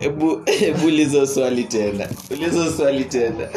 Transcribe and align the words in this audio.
hebu 0.00 0.40
hebu 0.46 0.86
ulizo 0.86 1.26
swali 1.26 1.64
tena. 1.64 2.08
Ulizo 2.30 2.70
swali 2.72 3.04
tena. 3.04 3.48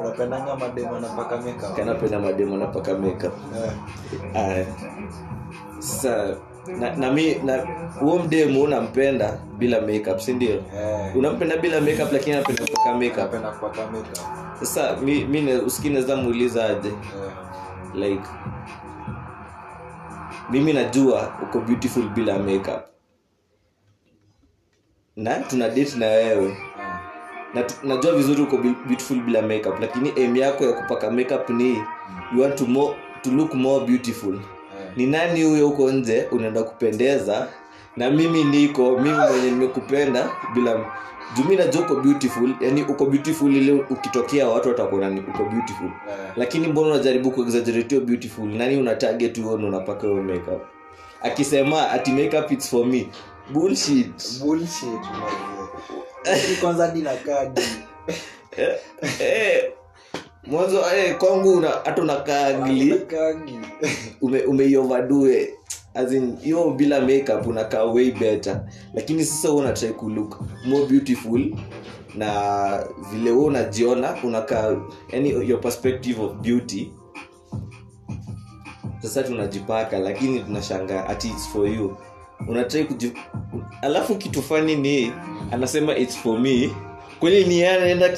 Unapendanga 0.00 0.56
mademu 0.56 0.94
anapaka 0.96 1.36
makeup? 1.36 1.76
Kanapenda 1.76 2.18
mademo 2.20 2.56
napaka 2.56 2.94
makeup. 2.94 3.32
Eh, 4.34 4.66
sasa 5.78 6.36
na, 6.78 6.96
na 6.96 7.12
mi 7.12 7.34
na 7.34 7.56
huo 8.00 8.18
mdemu 8.18 8.62
unampenda 8.62 9.38
bila 9.58 9.80
makeup 9.80 10.18
si 10.20 10.32
ndio? 10.32 10.50
Yeah. 10.74 11.16
unampenda 11.16 11.56
bila 11.56 11.80
makeup 11.80 12.12
lakini 12.12 12.36
anapenda 12.36 12.62
kupaka 12.64 12.94
makeup. 12.94 13.34
Sasa 14.60 14.96
mi, 14.96 15.24
mi 15.24 15.40
ne- 15.40 15.56
usikii 15.56 15.90
naweza 15.90 16.16
muuliza 16.16 16.64
aje? 16.64 16.88
Yeah. 16.88 17.32
like 17.94 18.28
mimi 20.50 20.72
najua 20.72 21.32
uko 21.42 21.60
beautiful 21.60 22.02
bila 22.08 22.38
makeup 22.38 22.80
na 25.20 25.34
tuna 25.38 25.68
date 25.68 25.94
na 25.98 26.06
wewe. 26.06 26.56
Na 27.54 27.64
najua 27.84 28.12
vizuri 28.12 28.42
uko 28.42 28.56
beautiful 28.86 29.16
bila 29.20 29.42
makeup 29.42 29.80
lakini 29.80 30.12
aim 30.16 30.36
yako 30.36 30.64
ya 30.64 30.72
kupaka 30.72 31.10
makeup 31.10 31.50
ni 31.50 31.76
you 32.34 32.42
want 32.42 32.56
to, 32.56 32.66
more, 32.66 32.94
to 33.22 33.30
look 33.30 33.54
more 33.54 33.86
beautiful. 33.86 34.38
Ni 34.96 35.06
nani 35.06 35.42
huyo 35.42 35.66
huko 35.66 35.90
nje 35.92 36.26
unaenda 36.32 36.62
kupendeza? 36.62 37.48
Na 37.96 38.10
mimi 38.10 38.44
niko 38.44 38.98
mimi 38.98 39.16
mwenye 39.18 39.50
nimekupenda 39.50 40.30
bila 40.54 40.84
jumi 41.36 41.56
najua 41.56 41.82
uko 41.82 41.94
beautiful 41.94 42.50
yani 42.60 42.82
uko 42.82 43.06
beautiful 43.06 43.56
ile 43.56 43.72
ukitokea 43.72 44.48
watu 44.48 44.68
watakuona 44.68 45.10
ni 45.10 45.20
uko 45.20 45.44
beautiful. 45.44 45.86
Yeah. 46.08 46.18
lakini 46.36 46.66
mbona 46.68 46.88
unajaribu 46.94 47.30
kuexaggerate 47.30 47.94
hiyo 47.94 48.06
beautiful? 48.06 48.44
Nani 48.48 48.76
una 48.76 48.94
target 48.94 49.42
huo 49.42 49.52
unapaka 49.54 50.06
hiyo 50.06 50.22
makeup? 50.22 50.62
Akisema 51.22 51.90
ati 51.90 52.12
makeup 52.12 52.52
it's 52.52 52.70
for 52.70 52.86
me 52.86 53.06
bullshit. 53.52 54.40
Bullshit 54.40 55.00
kwanza 56.60 56.86
hadi 56.86 57.00
nakaa 57.02 57.44
di 57.46 57.62
eh, 58.56 58.76
eh, 59.20 59.72
mwanzo 60.46 60.80
eh, 60.96 61.16
kwangu 61.18 61.50
una- 61.56 61.68
hata 61.84 62.02
gli 62.52 62.84
Nakaangi. 62.90 63.58
ume, 64.22 64.42
umeioverdoe. 64.42 65.54
As 65.94 66.12
in 66.12 66.36
hiyo 66.36 66.70
bila 66.70 67.00
makeup 67.00 67.46
unakaa 67.46 67.84
way 67.84 68.10
better. 68.10 68.60
Lakini 68.94 69.24
sasa 69.24 69.48
wewe 69.48 69.60
unatry 69.60 69.88
kulook 69.88 70.40
more 70.66 70.86
beautiful 70.86 71.56
na 72.14 72.84
vile 73.12 73.30
wewe 73.30 73.44
unajiona 73.44 74.16
unakaa 74.24 74.76
yani 75.12 75.30
your 75.30 75.60
perspective 75.60 76.22
of 76.22 76.32
beauty. 76.32 76.92
Sasa 79.02 79.22
tunajipaka 79.22 79.98
lakini 79.98 80.40
tunashangaa 80.40 81.06
ati 81.08 81.28
it's 81.28 81.48
for 81.48 81.68
you 81.68 81.96
unatrai 82.48 82.84
kuji 82.84 83.12
alafu 83.82 84.14
kitu 84.14 84.42
fani 84.42 84.76
ni 84.76 85.12
anasema 85.50 85.96
it's 85.96 86.16
for 86.18 86.38
me. 86.38 86.70
Kweli 87.20 87.44
ni 87.44 87.58
yeye 87.58 87.70
anaenda 87.76 88.08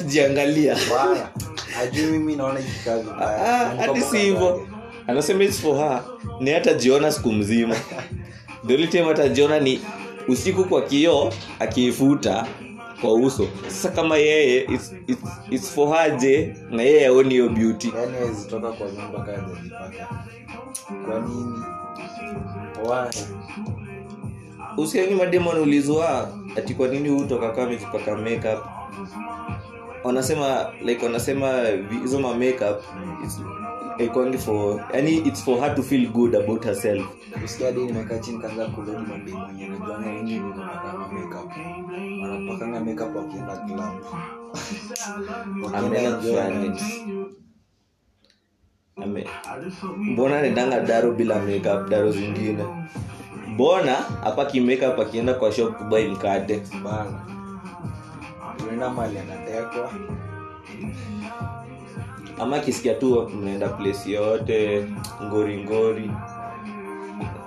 mbaya. 3.03 3.45
Ah, 3.45 3.63
Yaani 3.63 3.79
hadi 3.79 4.01
si 4.01 4.17
hivyo. 4.17 4.67
anasema 5.07 5.43
it's 5.43 5.61
for 5.61 5.77
her. 5.77 6.03
Ni 6.39 6.51
hatajiona 6.51 7.11
siku 7.11 7.31
mzima. 7.31 7.75
Only 8.63 9.07
hatajiona 9.07 9.59
ni 9.59 9.81
usiku 10.27 10.63
kwa 10.63 10.81
kioo 10.81 11.33
akiifuta 11.59 12.47
kwa 13.01 13.13
uso. 13.13 13.47
Sasa 13.67 13.89
kama 13.89 14.17
yeye 14.17 14.61
it's, 14.63 14.93
it's, 15.07 15.21
it's 15.51 15.71
for 15.71 15.97
her 15.97 16.17
je? 16.17 16.55
Na 16.71 16.83
yeye 16.83 17.07
aoni 17.07 17.29
hiyo 17.29 17.49
beauty. 17.49 17.93
Yani 18.01 18.17
hawezi 18.17 18.47
kwa 18.71 18.87
nyumba 18.87 19.19
kaa 19.19 19.31
hajajipaka 19.31 20.09
kwa 21.05 21.19
nini? 21.19 21.63
Why? 22.89 23.09
Usiani 24.77 25.15
mademo 25.15 25.49
wanaulizwa 25.49 26.29
ati 26.57 26.73
kwa 26.73 26.87
nini 26.87 27.09
hutoka 27.09 27.49
kama 27.49 27.67
amejipaka 27.67 28.15
makeup? 28.15 28.65
Wanasema 30.03 30.65
like 30.85 31.05
wanasema 31.05 31.51
hizo 32.01 32.19
ma 32.19 32.33
makeup 32.33 32.83
ikwangi 33.97 34.37
for 34.37 34.85
yani 34.93 35.17
it's 35.17 35.43
for 35.43 35.59
her 35.59 35.75
to 35.75 35.83
feel 35.83 36.07
good 36.07 36.35
about 36.35 36.63
herself. 36.65 37.05
Usikia 37.45 37.65
hadi 37.67 37.79
nimekaa 37.85 38.17
chini 38.17 38.39
kaanza 38.39 38.65
kulodi 38.65 39.05
mademu 39.11 39.45
wenye 39.47 39.67
najuanga 39.67 40.09
wengi 40.09 40.39
wanapakanga 40.39 41.07
makeup. 41.07 41.51
Wanapakanga 42.21 42.79
makeup 42.79 43.15
wakienda 43.15 43.57
club 43.57 43.79
wakienda 45.63 45.77
Ameenda 45.87 46.11
kufanya 46.11 46.47
enjoyment. 46.65 46.81
Ame- 49.03 49.27
mbona 49.97 50.41
nendanga 50.41 50.79
daro 50.79 51.11
bila 51.11 51.39
makeup 51.39 51.89
daro 51.89 52.11
zingine 52.11 52.63
mbona 53.47 53.93
hapa 54.23 54.45
kimeka 54.45 54.91
pakienda 54.91 55.33
kwa 55.33 55.51
shop 55.51 55.77
kubai 55.77 56.07
mkate? 56.07 56.61
Bana. 56.83 57.19
Unaenda 58.63 58.89
mali 58.89 59.17
anatekwa. 59.19 59.91
Ama 62.39 62.59
kisikia 62.59 62.93
tu 62.93 63.29
mnaenda 63.29 63.69
place 63.69 64.11
yoyote 64.11 64.85
ngori 65.23 65.63
ngori. 65.63 66.11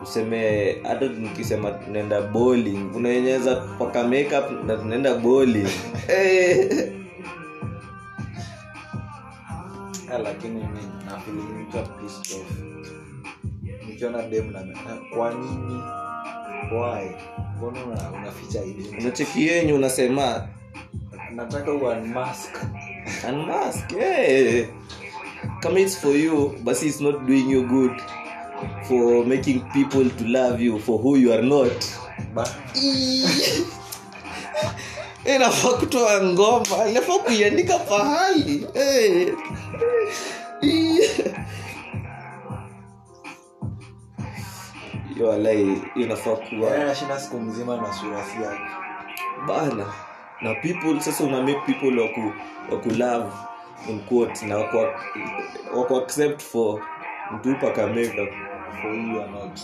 Useme 0.02 0.72
hata 0.82 1.06
nikisema 1.06 1.70
tunaenda 1.70 2.20
bowling 2.20 2.78
unaenyeza 2.94 3.56
paka 3.56 4.04
makeup 4.04 4.64
na 4.66 4.76
tunaenda 4.76 5.14
bowling. 5.14 5.68
Eh. 6.08 6.92
Ah, 10.14 10.18
lakini 10.18 10.54
mi 10.54 10.80
nafilinika 11.06 11.82
pissed 11.82 12.36
off 12.40 12.75
nikiona 13.96 14.22
dem 14.28 14.52
na 14.52 14.60
na- 14.60 15.00
kwa 15.14 15.34
nini? 15.34 15.80
Why? 16.72 17.08
Mbona 17.56 17.84
una- 17.84 18.10
unaficha 18.18 18.64
identity 18.64 18.96
unacheki 19.00 19.46
yenyu 19.46 19.74
unasema 19.76 20.48
nataka 21.34 21.72
uunmask 21.72 22.50
unmask. 23.28 23.92
Eh. 24.00 24.68
kama 25.60 25.80
it's 25.80 25.98
for 25.98 26.16
you 26.16 26.54
basi 26.64 26.86
it's 26.86 27.00
not 27.00 27.20
doing 27.26 27.50
you 27.50 27.62
good 27.62 28.02
for 28.88 29.26
making 29.26 29.60
people 29.72 30.10
to 30.10 30.24
love 30.24 30.64
you 30.64 30.78
for 30.78 30.98
who 31.00 31.16
you 31.16 31.32
are 31.32 31.42
not. 31.42 31.84
Inafaa 35.24 35.72
kutoa 35.80 36.22
ngoma 36.24 36.88
inafaa 36.90 37.18
kuiandika 37.18 37.78
pahali 37.78 38.66
Eh. 38.74 39.32
Yo, 45.16 45.28
walai 45.28 45.82
inafaa 45.94 46.36
kuwa 46.36 46.70
Yaani 46.70 46.82
anashinda 46.82 47.20
siku 47.20 47.40
mzima 47.40 47.76
na 47.76 47.92
surasi 47.92 48.42
yake 48.42 48.60
bana 49.48 49.86
na 50.40 50.54
people 50.54 51.00
sasa 51.00 51.24
una 51.24 51.42
make 51.42 51.60
people 51.66 52.00
waku, 52.00 52.32
waku 52.72 52.90
love 52.90 53.32
in 53.88 54.00
quotes 54.00 54.42
na 54.42 54.56
waku, 54.56 54.76
waku 55.76 55.96
accept 55.96 56.42
for 56.42 56.80
mtupa 57.32 57.70
kameka 57.70 58.26
for 58.82 58.94
you 58.94 59.20
or 59.20 59.28
not. 59.30 59.60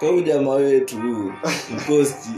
Kau 0.00 0.20
jamaa 0.20 0.50
wetu 0.54 0.96
mkosti. 1.76 2.30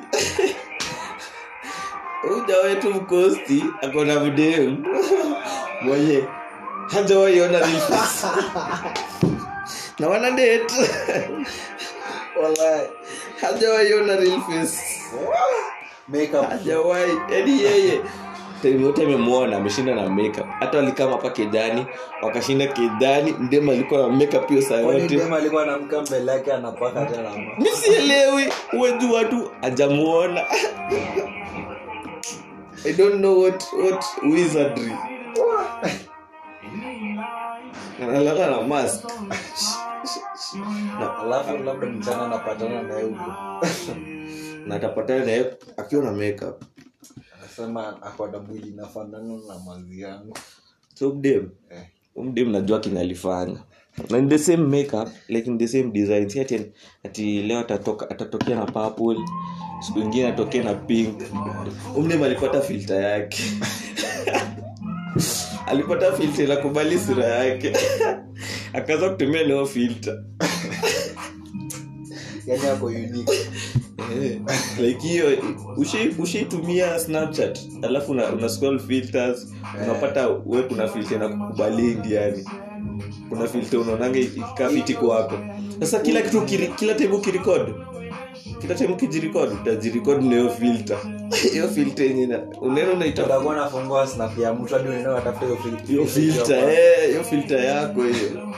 Uja 2.36 2.56
wetu 2.58 2.94
mkosti 2.94 3.64
akona 3.82 4.20
mdem 4.20 4.84
mwenye 5.82 6.24
hajawaiona 6.92 7.58
na 9.98 10.08
wana 10.08 10.30
date. 10.30 10.74
Wallahi. 12.42 12.86
Hajawaiona 13.40 14.16
real 14.16 14.40
face. 14.40 15.02
Makeup. 16.08 16.48
Hajawahi. 16.50 17.12
Yani 17.30 17.62
yeye. 17.62 18.00
Yote 18.82 19.02
amemwona 19.02 19.56
ameshinda 19.56 19.94
na 19.94 20.08
makeup. 20.08 20.46
Hata 20.60 20.76
walikaa 20.78 21.08
hapa 21.10 21.30
kejani 21.30 21.86
wakashinda 22.22 22.66
kejani 22.66 23.34
ndema 23.38 23.72
alikuwa 23.72 24.00
na 24.00 24.08
makeup 24.08 24.48
hiyo 24.48 24.62
saa 24.62 24.74
yote. 24.74 25.16
Mi 27.58 27.68
sielewi. 27.68 28.52
Uweju 28.72 29.12
watu 29.12 29.50
ajamuona 29.62 30.42
i 32.84 32.92
don't 32.92 33.14
know 33.16 33.42
what, 33.42 33.64
what 33.84 34.04
wizardry. 34.22 34.92
Analala 38.02 38.50
na 38.50 38.60
mask 38.62 39.04
na, 41.00 41.18
alafu 41.18 41.56
labda 41.56 41.86
mchana 41.86 42.28
napatana 42.28 42.82
naye 42.82 43.02
huko 43.04 43.32
na 44.66 44.78
naye 45.24 45.54
akiwa 45.76 46.04
na 46.04 46.12
makeup. 46.12 46.62
Anasema 47.38 48.02
akona 48.02 48.38
mwili 48.38 48.68
inafanana 48.68 49.34
na 49.48 49.58
mazi 49.66 50.00
yangu. 50.00 50.38
So 50.94 51.14
mdem 51.14 51.50
eh. 51.70 51.86
mdem 52.16 52.50
najua 52.52 52.80
kinalifanya 52.80 53.62
na 54.10 54.18
in 54.18 54.28
the 54.28 54.38
same 54.38 54.66
makeup 54.68 55.08
like 55.28 55.46
in 55.50 55.58
the 55.58 55.66
same 55.68 55.90
design. 55.92 56.28
Si 56.28 56.40
ati, 56.40 56.72
ati 57.04 57.42
leo 57.42 57.58
atatoka 57.58 58.10
atatokea 58.10 58.56
na 58.56 58.66
purple 58.66 59.16
siku 59.80 59.98
ingine 59.98 60.28
atokee 60.28 60.62
na 60.62 60.74
pink. 60.74 61.22
Umdem 61.96 62.22
alipata 62.22 62.60
filter 62.60 63.00
yake. 63.02 63.42
Alipata 65.66 66.12
filter 66.12 66.44
inakubali 66.44 66.98
sura 66.98 67.24
yake. 67.24 67.72
Akaanza 68.72 69.10
kutumia 69.10 69.42
leo 69.42 69.66
filter 69.66 70.22
yani 72.46 72.66
ako 72.66 72.86
unique. 72.86 73.32
Eh, 74.22 74.40
like 74.78 75.08
hiyo 75.08 75.26
ushai- 75.76 76.22
ushaitumia 76.22 76.98
snapchat 76.98 77.58
alafu 77.82 78.12
una, 78.12 78.28
una 78.32 78.48
scroll 78.48 78.78
filters 78.80 79.52
unapata 79.84 80.28
we 80.46 80.62
kuna 80.62 80.88
filter 80.88 81.18
na 81.18 81.28
kukubalingi 81.28 82.14
yani 82.14 82.44
kuna 83.28 83.46
filter 83.46 83.80
unaonanga 83.80 84.18
ikikaa 84.18 84.68
fiti 84.68 84.94
kwako. 84.94 85.38
Sasa 85.80 85.98
kila 85.98 86.22
kitu 86.22 86.42
kiri, 86.42 86.68
kila 86.68 86.94
time 86.94 87.14
ukirekod 87.14 87.74
kila 88.60 88.74
time 88.74 88.92
ukijirekod 88.92 89.52
utajirekod 89.52 90.22
na 90.22 90.30
hiyo 90.36 90.50
filter. 90.50 90.98
Hiyo 91.52 91.68
filter 91.68 92.06
yenye 92.06 92.38
unaenda 92.60 92.92
unaita 92.92 93.26
nafungua 93.56 94.06
snap 94.06 94.38
ya 94.38 94.54
mtu 94.54 94.74
hadi 94.74 94.88
unaenda 94.88 95.10
watafuta 95.10 95.46
hiyo 95.86 96.06
filter. 96.06 96.70
Hiyo 97.10 97.24
filter 97.24 97.64
yako 97.64 98.02
hiyo 98.02 98.48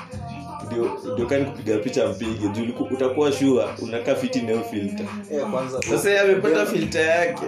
ndio 0.71 0.99
ndio 1.13 1.27
kani 1.27 1.45
kupiga 1.45 1.79
picha 1.79 2.09
mpige 2.09 2.49
juu 2.49 2.65
utakuwa 2.91 3.33
shua 3.33 3.69
unakaa 3.83 4.15
fiti 4.15 4.43
nayo 4.43 4.61
filter. 4.71 5.07
Eh, 5.33 5.51
kwanza 5.51 5.83
sasa 5.83 6.09
yeye 6.11 6.21
amepata 6.21 6.67
filter 6.67 7.07
yake. 7.07 7.43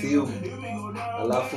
simu. 0.00 0.28
Alafu 1.22 1.56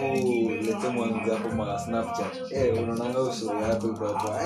lete 0.61 0.87
mwanzi 0.93 1.29
hapo 1.29 1.49
ma 1.55 1.79
snapchat. 1.79 2.51
Eh 2.51 2.73
unaonanga 2.83 3.21
usuri 3.21 3.61
yako 3.69 3.87
iko 3.87 4.07
hapo. 4.07 4.33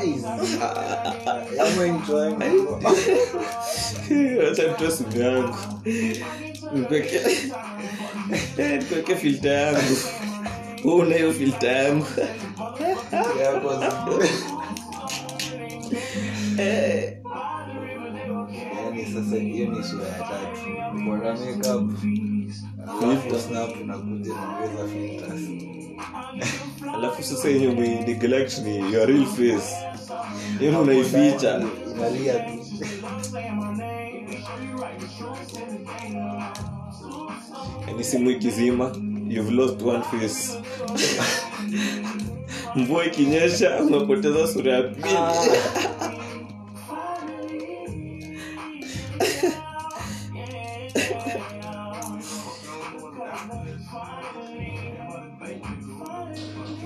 Acha 4.52 4.68
nitoe 4.68 4.92
simu 4.92 5.22
yangu. 5.22 5.56
Nipeke 6.74 7.22
nipeke 8.78 9.16
filter 9.16 9.52
yangu. 9.52 9.98
Wewe 10.86 10.98
unayo 11.00 11.18
hiyo 11.18 11.34
filter 11.34 11.72
yangu. 11.84 12.06
Yako 13.42 13.74
yani 18.76 19.06
sasa 19.14 19.36
hiyo 19.36 19.70
ni 19.70 19.84
sura 19.84 20.08
ya 20.08 20.20
tatu. 20.20 21.04
Bora 21.06 21.34
makeup. 21.38 21.92
Alafu 23.04 23.40
snap 23.40 23.70
unakuja 23.82 24.34
naongeza 24.34 24.88
filters. 24.88 25.42
Alafu 26.96 27.24
sasa 27.24 27.48
yenye 27.50 27.68
umeneglect 27.68 28.58
ni 28.58 28.78
your 28.94 29.08
real 29.08 29.26
face. 29.26 29.76
Hiyo 30.60 30.82
unaificha. 30.82 31.64
Inalia 31.96 32.34
tu. 32.40 32.52
Yani 37.88 38.04
simu 38.04 38.30
ikizima 38.32 38.96
you've 39.30 39.52
lost 39.52 39.82
one 39.82 40.02
face 40.04 40.58
mvua 42.76 43.06
ikinyesha 43.06 43.70
umepoteza 43.84 44.48
sura 44.48 44.72
ya 44.74 44.84
pili. 44.84 45.18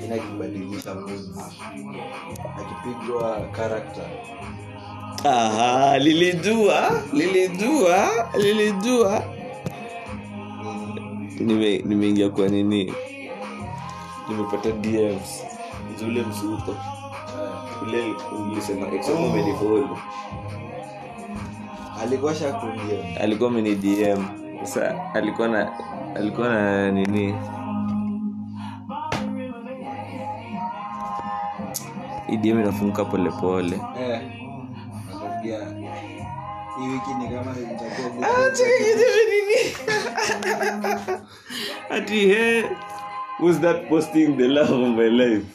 Ina 0.05 0.17
kibadilisha 0.17 0.95
moods 0.95 1.37
akipigwa 2.59 3.49
character. 3.55 4.05
Aha, 5.23 5.97
lilijua 5.97 7.01
lilijua 7.13 8.09
lilijua 8.37 9.23
Nime- 11.39 11.77
nimeingia 11.85 12.29
kwa 12.29 12.47
nini? 12.47 12.93
Nimepata 14.29 14.71
dms 14.71 15.43
zule 15.99 16.23
msuko 16.23 16.75
ule 17.81 18.13
ulisema 18.51 18.87
example 18.87 19.25
umenifollow 19.25 19.97
alikuwa 22.01 22.35
shakundia 22.35 23.21
alikuwa 23.21 23.49
ameni 23.49 23.75
dm 23.75 24.25
sasa 24.63 25.13
alikuwa 25.13 25.47
na 25.47 25.71
alikuwa 26.15 26.49
na 26.49 26.91
nini? 26.91 27.35
Idm 32.27 32.59
inafunguka 32.59 33.05
polepole 33.05 33.81
eh. 33.99 34.21
Hii 36.79 36.87
wiki 36.87 37.13
ni 37.19 37.29
kama 37.29 37.55
ati 41.89 42.27
he 42.27 42.63
who's 43.39 43.59
that 43.61 43.87
posting 43.89 44.37
the 44.37 44.47
love 44.47 44.73
of 44.73 44.97
my 44.97 45.09
life 45.09 45.45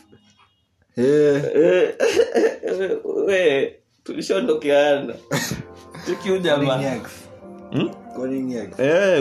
we 3.26 3.74
tulishaondokeana 4.04 5.14
tukiu 6.06 6.38
jamaa 6.38 7.00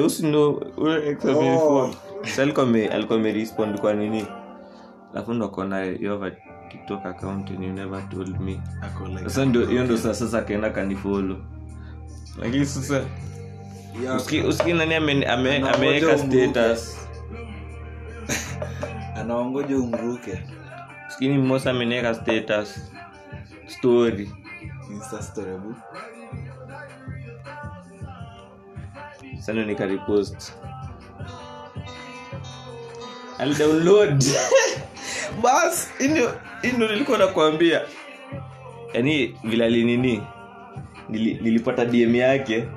usi 0.06 0.26
ndo 0.28 0.52
ule 0.78 1.10
ex 1.10 1.26
amenifollow. 1.26 1.94
Sasa 2.24 2.44
alikuwa 2.44 3.18
amerespond 3.20 3.80
kwa 3.80 3.94
nini? 3.94 4.26
Alafu 5.14 5.34
ndo 5.34 5.46
you 6.00 6.32
tiktok 6.72 7.06
account 7.06 7.50
and 7.50 7.64
you 7.64 7.74
never 7.74 8.10
told 8.10 8.40
me. 8.40 8.60
Sasa 9.24 9.46
ndio 9.46 9.66
hiyo 9.66 9.84
ndo 9.84 9.98
sasa 9.98 10.40
akaenda 10.40 10.70
kanifolo 10.70 11.38
lakini 12.42 12.66
sasa 12.66 13.02
usiki 14.48 14.74
nani 14.74 15.26
ameweka 15.26 16.18
status? 16.18 16.98
Anaongoja 19.20 19.78
umruke 19.78 20.44
usikini 21.20 21.38
mmosa 21.38 21.72
ameweka 21.72 22.14
status 22.16 22.80
story. 23.68 24.32
Insta 24.92 25.22
story 25.22 25.58
bu 25.58 25.76
sana 29.42 29.66
nikaripost 29.66 30.54
alidownload 33.38 34.24
bas 35.44 35.92
ino 36.64 36.88
nilikuwa 36.88 37.18
nakwambia. 37.18 37.82
Yaani 38.94 39.28
vile 39.44 39.66
alinini 39.66 40.24
nili, 41.10 41.34
nilipata 41.42 41.86
dm 41.86 42.16
yake 42.16 42.68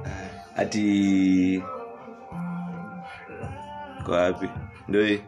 ati 0.57 1.63
kwa 4.05 4.21
wapi? 4.21 4.49
Ndio 4.89 5.07
hii 5.07 5.21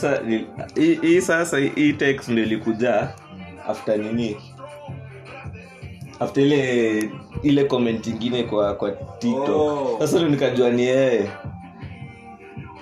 sasa 0.00 0.22
ni- 0.22 0.46
hii 0.74 0.94
hii 0.94 1.20
sasa 1.20 1.58
hii 1.58 1.92
text 1.92 2.28
ndio 2.28 2.44
ilikuja 2.44 3.08
after 3.68 3.98
nini? 3.98 4.36
After 6.20 6.44
ile 6.44 7.10
ile 7.42 7.64
comment 7.64 8.06
ingine 8.06 8.42
kwa 8.42 8.74
kwa 8.74 8.90
tiktok. 8.90 9.48
Oh. 9.48 9.96
sasa 9.98 10.16
ndio 10.16 10.28
nikajua 10.28 10.70
ni 10.70 10.82
yeye. 10.82 11.30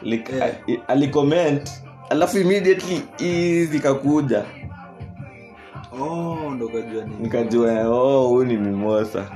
Like, 0.02 0.32
a- 0.42 0.88
alicomment. 0.88 1.70
Alafu 2.10 2.38
immediately 2.38 3.02
hii 3.18 3.64
zikakuja. 3.64 4.44
Oh 6.00 6.50
ndo 6.54 6.68
kajua 6.68 7.04
ni 7.04 7.14
nikajua 7.20 7.88
oh 7.88 8.28
huyu 8.28 8.46
ni 8.46 8.56
mimosa. 8.56 9.30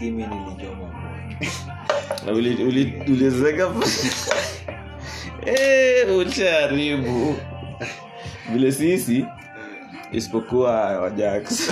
Nilijoma 0.00 0.88
na 2.26 2.32
uli- 2.32 2.64
uli- 2.64 3.02
ulizeka 3.08 3.70
Eh, 5.46 6.16
vile 8.52 8.72
sisi 8.72 9.26
isipokuwa 10.12 10.70
wajax 11.00 11.68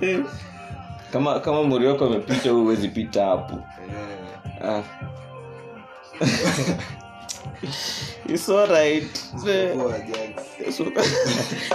Eh, 0.00 0.20
kama 1.12 1.40
kama 1.40 1.62
wako 1.86 2.04
amepita 2.06 2.50
huu 2.50 2.62
huwezi 2.62 2.88
pita 2.88 3.24
hapo. 3.26 3.62
Eh, 4.62 4.68
ah. 4.68 4.82
It's 8.28 8.48
alright. 8.48 9.20
Eh, 9.48 9.76
kwa 9.76 9.94
Ajax. 9.94 10.76
so- 10.76 10.92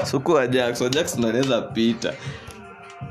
so 0.05 0.19
kuwa 0.19 0.41
Ajax, 0.41 0.81
Ajax 0.81 1.17
ndo 1.17 1.27
anaweza 1.29 1.61
pita. 1.61 2.13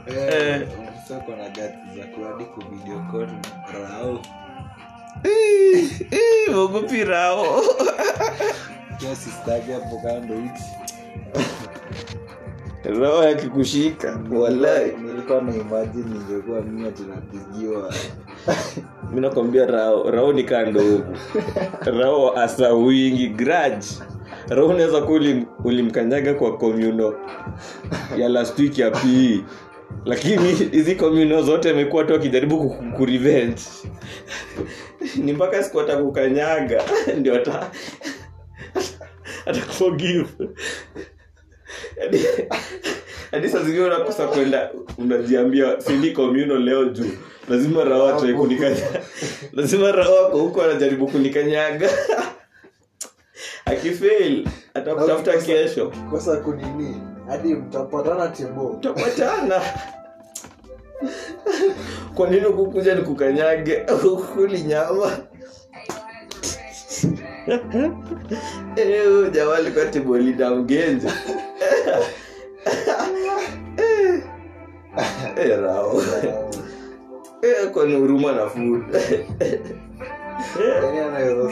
Eh, 0.07 0.69
soko 1.13 1.37
na 1.37 1.49
gati 1.53 1.77
za 1.97 2.05
kuadi 2.09 2.45
ku 2.57 2.61
video 2.73 2.97
call 3.13 3.29
rao. 3.69 4.17
Eh, 5.29 7.05
rao. 7.05 7.61
Kia 8.99 9.13
sistage 9.17 9.73
hapo 9.77 10.01
kando 10.01 10.35
hivi. 10.35 10.65
Roho 12.99 13.25
yakikushika 13.25 14.21
walai 14.31 14.93
nilikuwa 14.97 15.41
na 15.43 15.55
imagine 15.55 16.17
ingekuwa 16.17 16.61
mimi 16.63 16.93
tunapigiwa 16.93 17.83
napigiwa. 17.83 17.95
Mi 19.13 19.21
nakwambia 19.21 19.67
rao 19.67 20.11
rao 20.11 20.33
ni 20.33 20.45
kando 20.45 20.81
huku. 20.81 21.13
Rao 21.85 22.39
asa 22.39 22.73
wingi 22.73 23.29
graj 23.29 23.85
rao 24.49 24.67
unaweza 24.67 25.01
kuwa 25.01 25.17
ulim, 25.17 25.45
ulimkanyaga 25.65 26.35
kwa 26.35 26.59
komuno 26.59 27.15
ya 28.17 28.29
last 28.29 28.59
week 28.59 28.79
ya 28.79 28.91
pe 28.91 29.45
lakini 30.05 30.53
hizi 30.53 30.95
komuno 30.97 31.43
zote 31.43 31.71
amekuwa 31.71 32.05
tu 32.05 32.15
akijaribu 32.15 32.69
ku- 32.69 32.85
kurevenge. 32.97 33.63
Ni 35.17 35.33
mpaka 35.33 35.63
siku 35.65 35.81
atakukanyaga 35.81 36.83
ndio 37.19 37.35
ata 37.37 37.71
atakuforgive 39.47 40.27
Hadi- 42.01 43.49
saa 43.49 43.63
zingine 43.63 43.85
unakosa 43.85 44.27
kwenda 44.27 44.71
unajiambia 44.99 45.81
sindi 45.81 46.11
communal 46.11 46.59
leo 46.65 46.85
juu. 46.85 47.11
Lazima 47.49 47.85
raha 47.85 48.03
kunikanyaga 48.35 49.03
lazima 49.53 49.93
raha 49.93 50.11
wako 50.11 50.39
huko 50.39 50.63
anajaribu 50.63 51.07
kunikanyaga. 51.09 51.91
Akifail 53.65 54.49
atakutafuta 54.75 55.39
kesho. 55.39 55.93
kosa 56.11 56.37
kunini 56.37 56.97
hadi 57.29 57.55
mtapatana 57.55 58.29
timo 58.29 58.73
mtapatana. 58.73 59.61
Kwa 62.15 62.31
nini 62.31 62.47
ukukuja 62.47 62.95
ni 62.95 63.03
kukanyage 63.03 63.83
ukuli 64.13 64.63
nyama. 64.63 65.11
Eh, 68.77 69.31
jamaa 69.33 69.55
alikuwa 69.57 69.85
tibolida 69.87 70.51
mgenzi. 70.51 71.09
Eh, 75.37 75.61
rao. 75.61 76.03
Eh, 77.43 77.71
kwani 77.73 77.95
huruma 77.97 78.33
na 78.33 78.51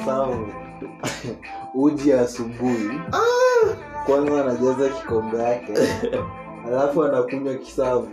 samu 0.05 0.53
uji 1.75 2.13
asubuhi. 2.13 2.91
Kwanza 4.07 4.41
anajaza 4.45 4.89
kikombe 4.89 5.39
yake. 5.39 5.73
Alafu 6.69 7.05
anakunywa 7.05 7.55
kisavu. 7.55 8.09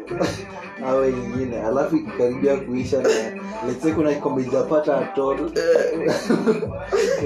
Awe 0.85 1.09
ingine. 1.09 1.61
Alafu 1.61 1.95
ikikaribia 1.95 2.57
kuisha 2.57 3.01
na 3.01 3.09
letse 3.67 3.91
kuna 3.91 4.13
kikombe 4.13 4.41
ijapata 4.41 4.97
atol 4.97 5.39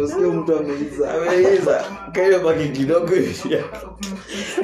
usikie 0.03 0.25
mtu 0.25 0.55
ameiza. 0.57 1.13
Ameiza. 1.13 1.83
Kaiyobaki 2.11 2.69
kidogo 2.69 3.11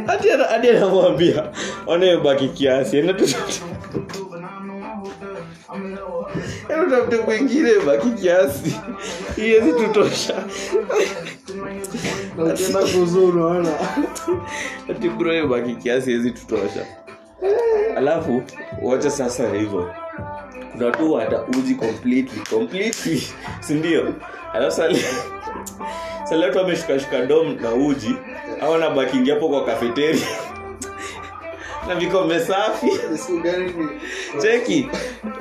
hati 0.06 0.70
anamwambia 0.70 1.52
onayobaki 1.88 2.48
kiasi. 2.50 2.98
Enda 2.98 3.14
utafute 6.76 7.18
kwingine 7.18 7.72
baki 7.86 8.10
kiasi. 8.10 8.76
Iwezi 9.38 9.74
tutosha. 9.74 10.44
Na 12.74 12.80
kuzuru 12.80 13.28
unaona 13.48 13.70
ati 14.92 15.10
bro 15.10 15.48
baki 15.48 15.76
kiasi 15.76 16.12
iwezi 16.12 16.32
tutosha. 16.32 16.86
Alafu 17.98 18.44
wacha 18.84 19.12
sasa 19.12 19.50
hivyo. 19.50 19.92
Kuna 20.72 20.92
tu 20.92 21.14
hata 21.14 21.44
uji 21.44 21.76
completely 21.76 22.40
completely. 22.50 23.24
Sindio 23.60 24.14
alafu 24.54 24.82
salatu 26.30 26.60
ameshukashuka 26.60 27.26
dom 27.26 27.62
na 27.62 27.72
uji. 27.74 28.16
Au 28.62 28.78
na 28.78 28.90
bakingi 28.90 29.30
hapo 29.30 29.50
kwa 29.50 29.66
kafeteri 29.66 30.22
na 31.88 31.96
vikombe 31.96 32.40
safi 32.40 32.88
cheki 34.42 34.90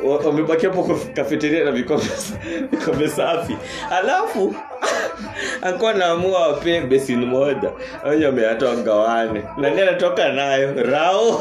wa- 0.05 0.17
wamebaki 0.19 0.67
hapo 0.67 0.99
kafeteria 1.15 1.65
na 1.65 1.73
vikombe 1.73 2.05
vikombe 2.71 3.09
safi 3.09 3.57
alafu 3.91 4.55
akuwa 5.63 5.93
naamua 5.95 6.49
wapee 6.49 6.81
besin 6.81 7.25
moja. 7.25 7.71
Wenye 8.11 8.27
wameata 8.27 8.69
wagawane 8.69 9.43
nani 9.59 9.81
anatoka 9.81 10.29
nayo? 10.33 10.83
Rao. 10.83 11.41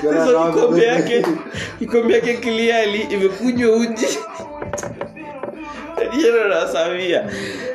Kikombe 0.00 0.84
yake 0.84 1.22
kikombe 1.78 2.14
yake 2.14 2.34
kiliali 2.36 3.00
imekunywa 3.00 3.76
uji. 3.76 4.18
Jeno 6.20 6.48
nasamia 6.48 7.24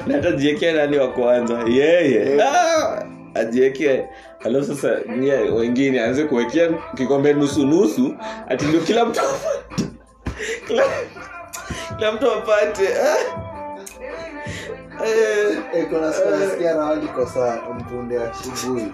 na 0.07 0.13
hata 0.15 0.31
jiekea 0.31 0.73
nani 0.73 0.97
wa 0.97 1.07
kwanza? 1.11 1.59
Yeye. 1.69 2.43
Ah, 2.43 3.03
ajiekee 3.35 4.03
alafu 4.47 4.75
sasa 4.75 4.99
nyie 5.19 5.33
wengine 5.33 6.01
aanze 6.01 6.23
kuwekea 6.23 6.69
kikombe 6.97 7.33
nusu 7.33 7.65
nusu 7.67 8.15
ati 8.47 8.65
ndio 8.65 8.79
kila 8.79 9.05
mtu 9.05 9.19
kila, 10.67 10.83
kila 11.97 12.11
mtu 12.11 12.31
apate. 12.31 12.89
Kuna 15.89 16.13
siku 16.13 16.29
nasikia 16.29 16.73
rawadi 16.73 17.07
mpunde 17.79 18.19
asubuhi. 18.23 18.85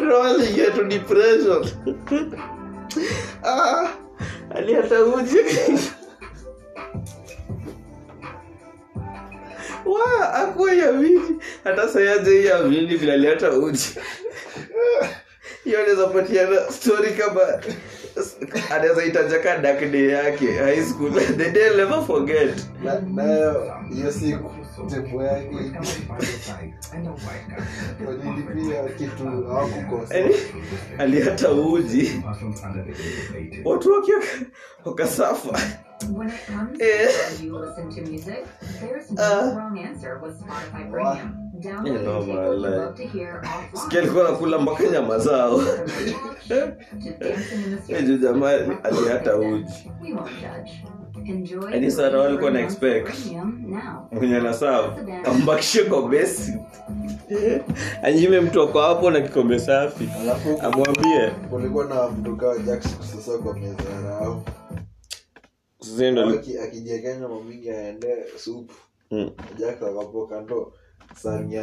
Rolling 0.00 0.58
yetu 0.58 0.84
depression 0.84 1.66
ah, 3.44 3.88
aliata 4.54 5.04
uji 5.04 5.38
wa 9.92 10.34
akuwa 10.34 10.72
yamini 10.72 11.20
hata 11.64 11.88
sayaje 11.88 12.44
yamini 12.44 12.76
vili 12.80 12.96
vile 12.96 13.12
aliata 13.12 13.52
uji. 13.52 13.88
Hiyo 15.64 15.78
anaweza 15.78 16.06
patiana 16.06 16.56
story 16.72 17.10
kama 17.12 17.40
anaweza 18.70 19.04
itajaka 19.04 19.58
dark 19.58 19.94
yake 19.94 20.52
high 20.52 20.82
school. 20.84 21.12
The 21.12 21.50
day 21.50 21.76
never 21.76 22.02
forget. 22.06 22.54
Nayo 23.14 23.74
hiyo 23.94 24.12
siku 24.12 24.50
tembo 24.90 25.22
yake. 25.24 25.56
Walilipia 28.06 28.82
kitu 28.98 29.24
hawakukosa. 29.24 30.14
Yaani, 30.18 30.34
aliata 30.98 31.52
uji. 31.52 32.22
Watu 33.64 33.92
wakasafa 34.84 35.60
When 36.08 36.28
it 36.28 36.46
comes 36.46 36.80
Eh. 36.80 37.08
to 37.08 37.12
how 37.12 37.44
you 37.44 37.58
listen 37.58 37.88
to 38.04 38.10
music, 38.10 38.44
there's 38.80 39.10
no 39.10 39.22
Ah. 39.22 39.54
wrong 39.56 39.78
answer 39.78 40.20
with 40.22 40.40
Spotify 40.40 40.90
Wow. 40.90 41.16
Premium. 41.16 41.50
Sikia 43.74 43.98
alikuwa 44.00 44.24
nakula 44.24 44.58
mpaka 44.58 44.84
nyama 44.84 45.18
zao 45.18 45.60
juu 48.06 48.16
jamaa 48.18 48.50
aliata 48.82 49.36
uji 49.36 49.90
We 50.02 50.12
won't 50.12 50.30
judge. 50.40 50.84
Enjoy 51.24 51.64
Yaani 51.72 51.86
the 51.86 51.90
sana 51.90 52.18
walikuwa 52.18 52.50
na 52.50 52.58
Premium 52.68 52.96
expect. 52.96 53.32
Mwenye 54.12 54.36
anasafu 54.36 54.92
ambakishe 55.24 55.84
kwa 55.84 56.08
besi 56.08 56.54
anyime 58.02 58.40
mtu 58.40 58.62
ako 58.62 58.80
hapo 58.80 59.10
na 59.10 59.20
kikombe 59.20 59.58
safi 59.58 60.08
amwambie 60.62 61.30
kulikuwa 61.50 61.84
na 61.84 62.08
mtuka 62.08 62.46
wa 62.46 62.58
sasa 63.16 63.38
kwa 63.38 63.54
meza 63.54 63.82
ya 63.82 64.00
rao 65.80 66.10
sasa 66.10 66.10
ndo 66.10 66.24
li- 66.30 66.38
Aki- 66.38 66.58
akijiekea 66.58 67.16
nyama 67.16 67.40
mingi 67.40 67.70
aende 67.70 68.16
supu. 68.36 68.74
Mm. 69.10 69.30
jacks 69.58 69.82
akapo 69.82 70.26
kando 70.26 70.72
sahani 71.22 71.54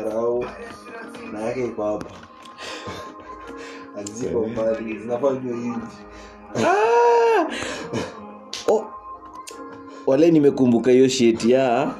na 1.33 1.39
yake 1.41 1.65
iko 1.65 1.83
hapa. 1.83 2.05
Aziko 3.97 4.47
mbali. 4.47 4.99
Zinafaa 4.99 5.33
jua 5.33 5.55
hivi 5.55 5.77
Ah! 6.65 7.45
Wale 10.07 10.31
nimekumbuka 10.31 10.91
hiyo 10.91 11.07
sheti 11.07 11.51
ya 11.51 11.93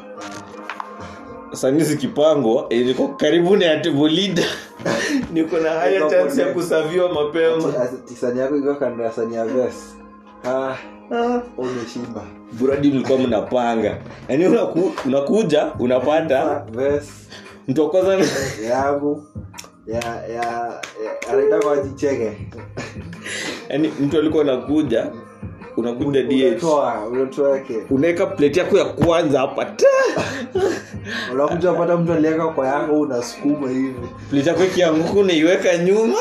sani 1.53 1.83
zikipangwa 1.83 2.67
niko 2.69 3.07
karibu 3.07 3.55
na 3.55 3.65
yatebulida 3.65 4.43
niko 5.33 5.57
na 5.57 5.69
haya 5.69 6.09
chansi 6.09 6.39
ya 6.41 6.53
kusaviwa 6.53 7.13
mapema. 7.13 7.74
Tisani 8.05 8.39
yako 8.39 8.57
iko 8.57 8.75
kando 8.75 9.03
ya 9.03 9.12
sani 9.12 9.36
ya 9.36 9.45
ves 9.45 9.95
ah, 11.11 11.41
Ah. 11.57 12.21
buradi 12.51 12.91
mlikuwa 12.91 13.19
mnapanga. 13.19 13.97
Yaani 14.29 14.47
unaku, 14.47 14.91
unakuja 15.05 15.65
unapata. 15.79 16.65
Mtokoza 17.67 18.17
yangu 18.69 19.23
ya 19.87 19.99
ya 19.99 20.43
ya- 20.43 20.81
anaita 21.31 21.59
kwa 21.59 21.77
jicheke 21.77 22.37
yaani 23.69 23.91
mtu 24.01 24.17
alikuwa 24.17 24.43
anakuja 24.43 25.11
unakuja 25.77 26.23
dh 26.23 26.31
unatoa 26.47 27.07
unatoa 27.07 27.59
unaweka 27.89 28.25
plate 28.25 28.59
yako 28.59 28.77
ya 28.77 28.85
kwanza 28.85 29.39
hapa 29.39 29.65
ta! 29.65 29.87
unakuja 31.33 31.73
pata 31.73 31.97
mtu 31.97 32.13
aliweka 32.13 32.47
kwa 32.47 32.67
yako 32.67 32.99
unasukuma 32.99 33.69
hivi. 33.69 33.93
Plate 34.29 34.49
yako 34.49 34.63
ikianguka 34.63 35.19
unaiweka 35.19 35.77
nyuma! 35.77 36.17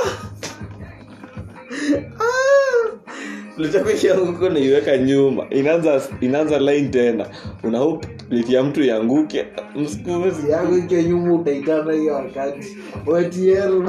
Plate 3.56 4.08
huko 4.10 4.48
naiweka 4.48 4.98
nyuma. 4.98 5.46
Inaanza 5.50 6.02
inaanza 6.20 6.58
line 6.58 6.88
tena. 6.88 7.26
Una 7.62 7.78
hope 7.78 8.08
ya 8.48 8.62
mtu 8.62 8.82
ianguke. 8.84 9.46
Msukume 9.76 10.32
yangu 10.50 10.94
nyuma 11.02 11.34
utaitana 11.34 11.92
hiyo 11.92 12.14
wakati. 12.14 12.76
Wetl 13.06 13.84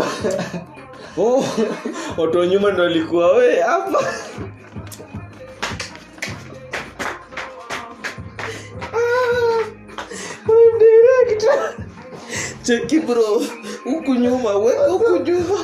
oh, 1.17 1.43
watu 2.17 2.37
wa 2.37 2.47
nyuma 2.47 2.71
ndo 2.71 2.83
alikuwa 2.83 3.31
we 3.37 3.59
hapa. 3.61 3.99
Ah, 8.93 9.63
cheki 12.63 12.99
bro 12.99 13.41
huku 13.83 14.15
nyuma 14.15 14.55
weka 14.57 14.87
huku 14.87 15.17
nyuma 15.17 15.55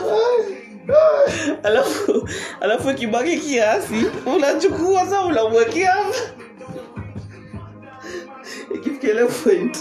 alafu 1.63 2.29
alafu 2.61 2.89
ikibaki 2.89 3.37
kiasi 3.37 4.05
unachukua 4.35 5.07
sa 5.07 5.25
unamwekea 5.25 5.95
ile 9.01 9.25
point 9.25 9.77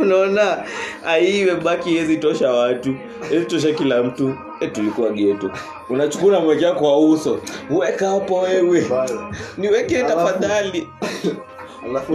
unaona 0.00 0.64
ai 1.06 1.40
imebaki 1.40 1.90
iwezi 1.94 2.16
tosha 2.16 2.52
watu. 2.52 2.96
Iwezi 3.30 3.46
tosha 3.46 3.72
kila 3.72 4.02
mtu. 4.02 4.34
E, 4.60 4.66
tulikuwa 4.68 5.10
geto 5.10 5.50
unachukua 5.90 6.28
unamwekea 6.28 6.72
kwa 6.72 6.98
uso. 7.08 7.40
Weka 7.70 8.08
hapo 8.08 8.38
wewe. 8.40 8.86
Niweke 9.58 10.02
tafadhali. 10.02 10.88
Alafu 11.84 12.12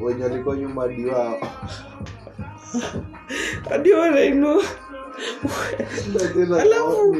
wenye- 0.00 0.24
walikuwa 0.24 0.56
nyuma 0.56 0.82
hadi 0.82 1.06
wao. 1.06 1.38
Hadi 3.70 3.92
wanainua 3.92 4.62
Alafu- 6.60 7.16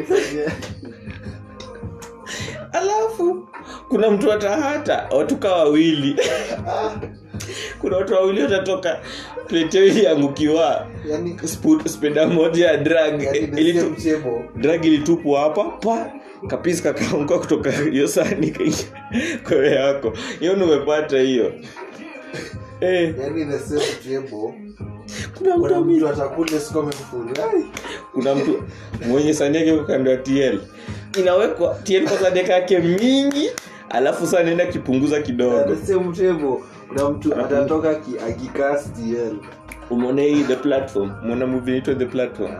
alafu. 2.73 3.49
Kuna 3.89 4.11
mtu 4.11 4.33
atahata 4.33 5.09
watuka 5.11 5.53
wawili. 5.53 6.17
Kuna 7.81 7.97
watu 7.97 8.15
wawili 8.15 8.43
watatoka 8.43 9.01
yao 9.49 9.87
iliangukiwa 9.87 10.87
yani 11.09 11.39
speda 11.89 12.27
moja 12.27 12.67
ya 12.67 12.77
drag 12.77 13.23
yani 13.23 13.39
ilitu, 13.61 13.95
drag 14.57 14.85
ilitupwa 14.85 15.41
hapa 15.41 15.65
pa 15.65 16.13
kapisi 16.49 16.83
kakaanguka 16.83 17.39
kutoka 17.39 17.71
hiyo 17.71 18.09
sani 18.09 18.55
kwewe 19.49 19.71
yako. 19.71 20.13
Hiyo 20.41 20.57
nimepata 20.57 21.19
hiyo. 21.19 21.53
Eh, 22.81 23.15
yani. 23.19 24.43
Kuna 25.39 25.81
mtu 25.81 26.09
atakule 26.09 26.61
siku 26.61 26.79
kuna 28.13 28.35
mtu 28.35 28.63
mwenye 29.09 29.35
sani 29.35 29.57
yake 29.57 29.79
kando 29.87 30.11
ya 30.11 30.17
tl 30.17 30.59
inawekwa 31.21 31.75
tl 31.85 32.05
kwa 32.09 32.19
sadeka 32.19 32.53
yake 32.53 32.79
mingi 32.79 33.51
alafu 33.91 34.27
saa 34.27 34.43
naenda 34.43 34.67
kipunguza 34.67 35.23
kidogo. 35.23 35.65
The 35.65 35.77
kuna 36.89 37.11
mtu 37.11 37.35
atatoka 37.41 37.95
ki- 37.95 38.19
akikaa 38.29 38.79
stl 38.79 39.37
umeona 39.91 40.23
hii 40.23 40.43
the 40.45 40.57
platform? 40.57 41.11
Umeona 41.23 41.47
movie 41.47 41.75
the 41.95 42.07
platform? 42.07 42.53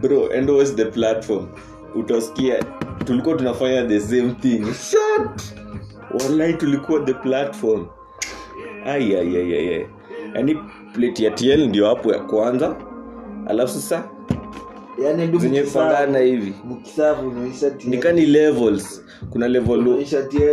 Bro 0.00 0.28
and 0.38 0.50
always 0.50 0.74
the 0.74 0.84
platform? 0.84 1.46
Utasikia 1.94 2.64
tulikuwa 3.04 3.36
tunafanya 3.36 3.84
the 3.86 4.00
same 4.00 4.30
thing. 4.40 4.64
Shut! 4.90 5.42
Wallahi 6.22 6.54
tulikuwa 6.54 7.00
the 7.00 7.14
platform. 7.14 7.86
Aiaiaiai 8.86 9.86
yaani 10.34 10.58
plate 10.92 11.24
ya 11.24 11.30
tl 11.30 11.66
ndio 11.68 11.86
hapo 11.86 12.12
ya 12.12 12.18
kwanza. 12.18 12.76
Alafu 13.46 13.72
sasa 13.74 14.04
yani 15.04 15.26
ndio 15.26 15.40
zenye 15.40 15.62
mkisavu- 15.62 16.18
hivi. 16.18 16.54
Nikani 17.90 18.26
levels? 18.26 19.02
Kuna 19.30 19.48
level 19.48 19.78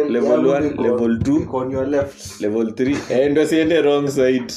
level 0.09 0.65
iko- 0.65 0.83
level 0.83 1.17
left. 1.21 2.41
Level 2.41 2.67
3 2.73 2.97
eh, 3.09 3.31
ndo 3.31 3.45
siende 3.45 3.81
wrong 3.81 4.07
side. 4.07 4.53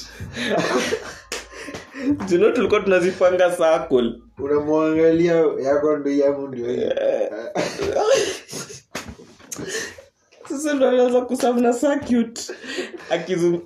Tuno 2.28 2.50
tulikuwa 2.50 2.80
tunazipanga 2.80 3.50
circle? 3.50 4.12
Unamwangalia 4.38 5.34
yako 5.62 5.96
ndo 5.96 6.10
yamu 6.10 6.48
ndio 6.48 6.66
hii. 6.66 6.80
sasa 10.52 10.74
ndo 10.74 10.88
anaanza 10.88 11.20
kusavu 11.20 11.60
na 11.60 11.72
circuit. 11.74 12.52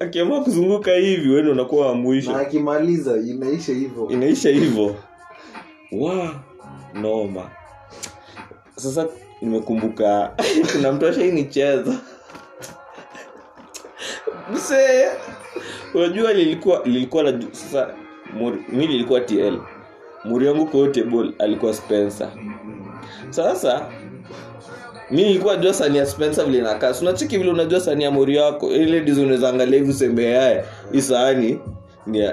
Akiamua 0.01 0.41
kuzunguka 0.45 0.95
hivi 0.95 1.31
weni 1.31 1.51
unakuwa 1.51 1.87
wa 1.87 1.95
na 1.95 2.01
mwisho 2.01 2.37
akimaliza 2.37 3.17
inaisha 3.17 3.73
hivyo. 3.73 4.09
Inaisha 4.11 4.49
hivyo. 4.51 4.97
Wa 6.01 6.35
noma. 6.95 7.51
Sasa 8.77 9.07
nimekumbuka 9.43 10.33
kuna 10.73 10.93
mtu 10.93 11.07
ashainicheza 11.07 11.93
msee 14.53 15.07
unajua 15.95 16.33
lilikuwa 16.33 16.83
lilikuwa 16.85 17.23
na 17.23 17.43
sasa 17.53 17.95
muri- 18.39 18.65
mi 18.69 18.87
lilikuwa 18.87 19.21
tl 19.21 19.59
muri 20.25 20.47
yangu 20.47 20.67
hiyo 20.67 20.87
table 20.89 21.33
alikuwa 21.39 21.75
spencer. 21.75 22.31
Sasa 23.31 23.87
mi 25.11 25.23
nilikuwa 25.23 25.57
najua 25.57 25.75
sania 25.75 26.07
spencer 26.07 26.45
vile 26.47 26.63
nakaa 26.63 26.95
Si 26.95 27.05
unacheki 27.05 27.39
vile 27.39 27.51
unajua 27.51 27.81
sania 27.81 28.11
mori 28.11 28.37
yako 28.37 28.71
ile 28.71 29.01
dizo 29.01 29.23
unaweza 29.23 29.49
angalia 29.49 29.79
hivi 29.79 29.91
useme 29.91 30.25
yae 30.25 30.65
hii 30.93 31.01
sahani 31.03 31.61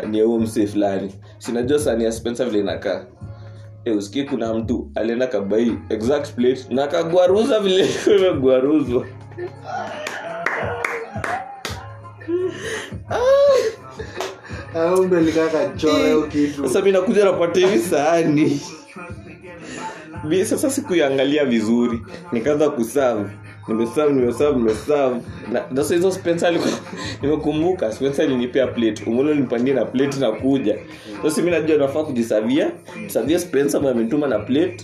ni 0.09 0.21
huo 0.21 0.39
msee 0.39 0.67
fulani. 0.67 1.13
Sinajua 1.37 1.79
sania 1.79 2.11
spencer 2.11 2.49
vile 2.49 2.63
nakaa 2.63 3.05
e, 3.85 3.91
usikii 3.91 4.23
kuna 4.23 4.53
mtu 4.53 4.91
alienda 4.95 5.27
kabai 5.27 5.77
exact 5.89 6.33
plate 6.35 6.65
na 6.69 6.87
kagwaruza 6.87 7.59
vile 7.59 7.87
imegwaruzwa. 8.17 9.05
Kitu. 16.31 16.67
Sasa 16.67 16.81
mi 16.81 16.91
nakuja 16.91 17.25
napata 17.25 17.59
hivi 17.59 17.79
sahani 17.79 18.61
sasa 20.45 20.69
sikuiangalia 20.69 21.45
vizuri. 21.45 22.01
Nikaanza 22.31 22.69
kusavu 22.69 23.29
nimesavu 23.67 24.13
nimesavu 24.13 24.59
nimesavu 24.59 25.23
na 25.51 25.63
sasa 25.75 25.95
hizo 25.95 26.11
spencer 26.11 26.53
nimekumbuka. 27.21 27.91
Spencer 27.91 28.25
alinipea 28.25 28.67
plate. 28.67 29.03
Umulo 29.07 29.33
nipangie 29.33 29.73
na 29.73 29.85
plate 29.85 30.19
na 30.19 30.31
kuja. 30.31 30.77
Sasa 31.23 31.41
mi 31.41 31.51
najua 31.51 31.77
nafaa 31.77 32.03
kujisavia. 32.03 32.71
Savia 33.07 33.39
spencer 33.39 33.87
amenituma 33.87 34.27
na 34.27 34.39
plate. 34.39 34.77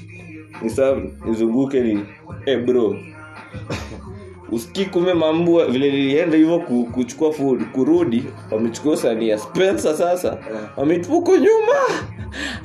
Nisavu 0.61 1.11
nizunguke 1.25 1.79
ni 1.81 1.99
eh 2.45 2.59
bro. 2.65 2.95
Usikii 4.51 4.85
kume 4.85 5.13
mambua 5.13 5.65
vile 5.65 5.91
nilienda 5.91 6.37
hivyo 6.37 6.59
kuchukua 6.93 7.31
food 7.33 7.63
kurudi 7.71 8.23
wamechukua 8.51 8.97
sania 8.97 9.31
ya 9.31 9.37
spencer 9.37 9.95
sasa. 9.95 10.37
Wametuko 10.77 11.35
nyuma. 11.37 11.75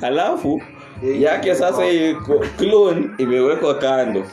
Halafu 0.01 0.61
yake 1.03 1.55
sasa 1.55 1.85
hii 1.85 2.15
clone 2.57 3.09
imewekwa 3.17 3.73
kando. 3.75 4.23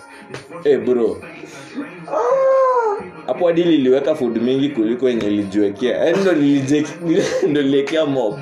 Hey 0.65 0.77
bro. 0.77 1.17
Hapo 3.27 3.47
hadi 3.47 3.63
liliweka 3.65 4.15
food 4.15 4.43
mingi 4.43 4.69
kuliko 4.69 5.09
yenye 5.09 5.27
ilijiwekea 5.27 5.97
Yaani 6.05 6.19
ndo 6.23 6.33
ndo 7.51 7.63
niliekea 7.63 8.07
mob. 8.07 8.39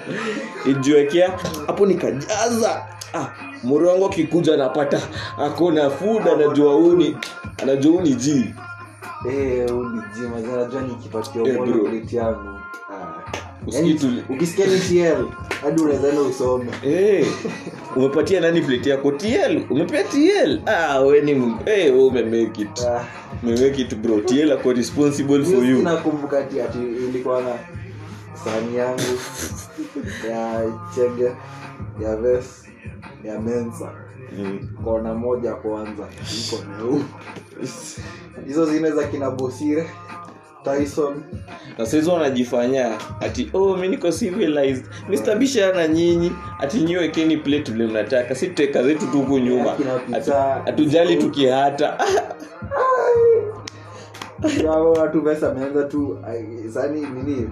Ijiwekea 0.67 1.31
hapo 1.67 1.87
nikajaza. 1.87 2.87
Ah, 3.15 3.27
moro 3.63 3.89
wangu 3.89 4.07
akikuja 4.07 4.55
anapata. 4.55 5.01
Akona 5.39 5.91
food 5.91 6.29
anajua 6.29 6.77
uni 6.77 7.17
anajua 7.63 7.93
uni 8.01 8.15
ji 8.15 8.55
Eh, 9.31 9.77
ulijima 9.77 10.41
zinajua 10.43 10.83
nikipatia 10.83 11.43
Eh, 11.43 11.55
umono 11.57 11.73
bro. 11.73 11.91
plate 11.91 12.17
yangu 12.17 12.60
ukisikia 14.29 14.67
ni 14.67 14.79
tl 14.81 15.27
hadi 15.63 15.83
usome. 16.31 16.71
Hey, 16.83 17.25
umepatia 17.97 18.41
nani 18.41 18.61
plate 18.61 18.91
yako? 18.91 19.13
Tl 19.13 19.61
umepea 19.71 20.05
tl 20.05 20.59
ah, 20.67 21.01
we 21.01 21.21
hey, 21.65 21.91
we 21.91 21.99
umemake 22.03 22.63
it. 22.63 22.81
Ah. 22.81 23.05
umemake 23.43 23.83
it 23.83 23.95
bro. 23.95 24.21
Tl 24.21 24.53
ako 24.53 24.73
responsible 24.73 25.45
for 25.45 25.65
you. 25.65 25.83
nakumbuka 25.83 26.39
ati 26.39 26.61
ati 26.61 26.79
ilikuwa 26.79 27.43
na 27.43 27.59
sahani 28.45 28.77
yangu 28.77 29.19
ya 30.31 30.65
chege 30.95 31.31
ya 32.03 32.17
ves 32.17 32.65
ya 33.25 33.41
mensa. 33.41 33.93
Mm. 34.39 34.69
kona 34.85 35.15
moja 35.15 35.55
kwanza 35.55 36.09
iko 36.41 36.65
neu 36.65 37.05
hizo 38.47 38.67
zine 38.67 38.91
za 38.91 39.05
kina 39.09 39.31
bosire 39.31 39.91
tyson. 40.65 41.23
Na 41.79 41.87
saizi 41.87 42.11
wanajifanya 42.11 42.99
ati 43.21 43.51
oh 43.53 43.77
mi 43.77 43.89
niko 43.89 44.11
civilized. 44.13 44.85
Mistabisha 45.09 45.73
na 45.73 45.89
nyinyi 45.89 46.33
ati 46.59 46.79
nyiwekeni 46.81 47.37
plate 47.37 47.73
vile 47.73 47.87
mnataka. 47.87 48.35
Si 48.35 48.49
teka 48.49 48.83
zetu 48.83 49.07
tu 49.07 49.19
huku 49.19 49.39
nyuma. 49.39 49.77
Hatujali 50.65 51.17
tukihata. 51.17 51.99
Watu 54.99 55.23
pesa 55.23 55.51
ameanza 55.51 55.83
tu 55.85 56.19
sani 56.75 57.01
nini 57.01 57.49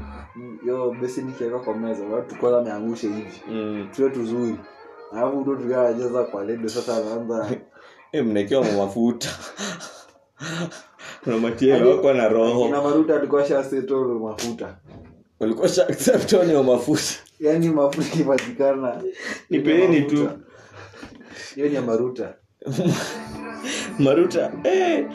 yo 0.66 0.96
besi 1.00 1.22
nikiweka 1.22 1.58
kwa 1.58 1.74
meza 1.76 2.04
watu 2.04 2.34
kwanza 2.36 2.58
ameangushe 2.58 3.08
hivi. 3.08 3.42
Mm. 3.50 3.88
tuwe 3.96 4.10
tuzuri 4.10 4.56
alafu 5.12 5.40
ndo 5.40 5.54
tukaajeza 5.56 6.24
kwa 6.24 6.44
ledo 6.44 6.68
sasa 6.68 6.96
anaanza 6.96 7.50
e, 8.12 8.22
mnaekewa 8.22 8.64
mafuta 8.64 9.28
na 11.26 11.38
matielo 11.38 11.90
wako 11.90 12.12
na 12.12 12.28
roho. 12.28 12.68
Na 12.68 12.82
maruta 12.82 13.16
alikuwa 13.16 13.44
shasetolo 13.44 14.18
mafuta. 14.18 14.76
Walikuwa 15.40 15.68
sha 15.68 15.88
accept 15.88 16.32
mafuta. 16.66 17.02
Yaani 17.40 17.68
mafuta 17.68 18.06
ikipatikana 18.06 19.02
Nipeeni 19.50 20.02
tu. 20.02 20.28
hiyo 21.54 21.68
ni 21.68 21.74
ya 21.74 21.82
maruta. 21.82 22.34
Maruta 23.98 24.52
eh. 24.64 25.06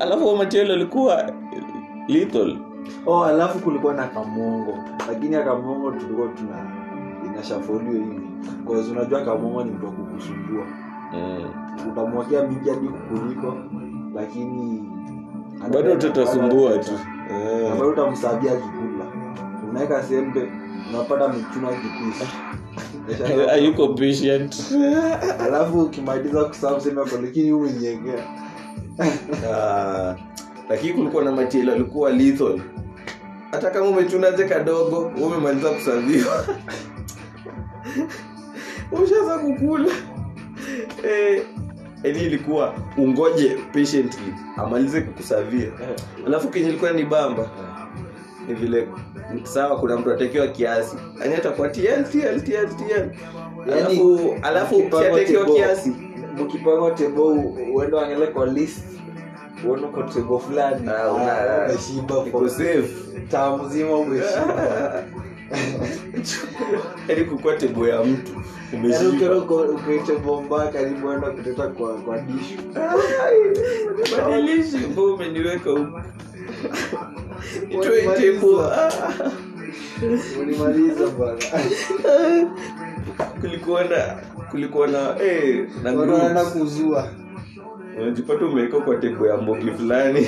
alafu 0.00 0.36
matielo 0.36 0.74
alikuwa 0.74 1.32
lethal. 2.08 2.56
Oh 3.06 3.24
alafu 3.24 3.58
kulikuwa 3.58 3.94
na 3.94 4.06
kamongo. 4.06 4.78
Lakini 5.08 5.36
akamongo 5.36 5.90
tulikuwa 5.90 6.28
tuna 6.28 6.70
inashafolio 7.26 7.92
hivi. 7.92 8.20
Unajua 8.90 9.24
kamongo 9.24 9.64
ni 9.64 9.70
mtu 9.70 9.86
wa 9.86 9.92
kukusumbua. 9.92 10.66
Mm. 11.12 11.50
utamwakia 11.92 12.42
mingi 12.42 12.70
hadi 12.70 12.88
kukuliko 12.88 13.56
lakini 14.14 14.87
bado 15.72 15.96
tutasumbua 15.96 16.78
tu. 16.78 16.92
Eh. 17.30 17.70
bado 17.72 17.88
utamsabia 17.90 18.52
kikula 18.56 19.04
unaweka 19.70 20.02
sembe 20.02 20.52
unapata 20.90 21.28
mchuna 21.28 21.68
kipisi 21.68 22.28
hayuko 23.50 23.88
patient 23.88 24.56
alafu 25.40 25.80
ukimaliza 25.80 26.44
kusabu 26.44 26.80
sema 26.80 27.06
lakini 27.22 27.52
umenyegea 27.52 28.24
Ah, 29.52 30.14
lakini 30.68 30.92
kulikuwa 30.92 31.24
na 31.24 31.32
matielo 31.32 31.72
alikuwa 31.72 32.10
lethal. 32.10 32.60
Hata 33.50 33.70
kama 33.70 33.86
umechunaje 33.86 34.44
kadogo 34.44 35.12
umemaliza 35.22 35.70
kusaviwa 35.70 36.44
ushaza 39.04 39.38
kukula. 39.38 39.88
Eh, 41.08 41.42
yani 42.04 42.20
ilikuwa 42.22 42.74
ungoje 42.96 43.48
patiently 43.72 44.34
amalize 44.56 45.00
kukusavia. 45.00 45.68
Alafu 46.26 46.48
kenye 46.48 46.68
ilikuwa 46.68 46.90
ni 46.92 47.04
bamba 47.04 47.50
ni 48.48 48.54
vile 48.54 48.88
sawa 49.42 49.80
kuna 49.80 49.96
mtu 49.96 50.12
atekewa 50.12 50.46
kiasi. 50.46 50.96
Yani 51.20 51.34
atakuwa 51.34 51.68
tl 51.68 52.04
tl 52.04 52.40
tl 52.40 52.68
tl 52.76 53.10
alafu 53.72 54.34
alafu 54.42 54.76
ukiatekewa 54.76 55.46
kiasi. 55.46 55.92
Mkipanga 56.36 56.90
tebo 56.90 57.26
uende 57.74 57.96
wangele 57.96 58.26
kwa 58.26 58.46
list 58.46 58.84
uone 59.66 59.82
tebo 60.14 60.38
fulani. 60.38 60.88
Ah, 60.88 61.12
umeshiba 61.12 62.14
mzima 63.56 63.96
umeshiba 63.96 65.04
yani 67.08 67.24
kukua 67.24 67.56
tebo 67.56 67.88
ya 67.88 68.04
mtu 68.04 68.32
Yaani 68.72 69.08
uko- 69.38 69.38
uko 69.38 70.66
karibu 70.66 71.12
enda 71.12 71.30
kuteta 71.30 71.68
kwa 71.68 71.94
kwa 71.94 72.18
dishu 72.18 72.58
badilishi 74.16 74.76
umeniweka 75.14 75.70
huku 75.70 76.00
itoe 77.70 78.08
tebo 78.16 78.70
ulimaliza 80.40 81.06
bana 81.18 81.44
kulikuwa 83.40 83.84
na 83.84 83.96
kulikuwa 84.50 84.86
na 84.86 85.22
eh, 85.22 85.68
na 86.34 86.44
kuzua. 86.44 87.08
Unajipata 88.02 88.44
umeweka 88.46 88.80
kwa 88.80 88.96
tebo 88.96 89.26
ya 89.26 89.36
mbogi 89.36 89.70
fulani 89.70 90.26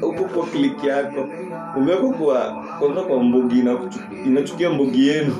huko 0.00 0.24
kwa 0.24 0.46
kliki 0.46 0.86
yako. 0.86 1.28
Umewekwa 1.76 2.12
kwa 2.12 2.64
kwanza 2.78 3.00
kwa 3.02 3.22
mbugi 3.22 3.64
inachukia 4.26 4.70
mbugi 4.70 5.08
yenu? 5.08 5.34